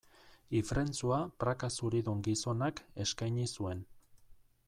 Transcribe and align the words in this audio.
Ifrentzua 0.59 1.19
praka 1.43 1.69
zuridun 1.75 2.25
gizonak 2.29 2.83
eskaini 3.05 3.47
zuen. 3.59 3.87